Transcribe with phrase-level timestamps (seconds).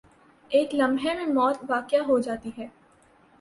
[0.51, 2.67] ایک لمحے میں موت واقع ہو جاتی ہے۔